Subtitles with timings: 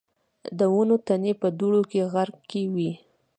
[0.57, 2.91] د ونو تنې په دوړو کې غرقي وې.